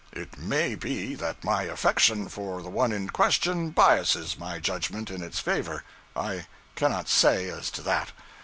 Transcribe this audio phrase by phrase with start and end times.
[0.13, 5.21] It may be that my affection for the one in question biases my judgment in
[5.21, 5.83] its favor;
[6.15, 8.11] I cannot say as to that.